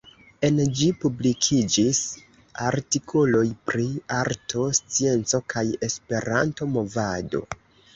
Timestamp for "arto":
4.23-4.67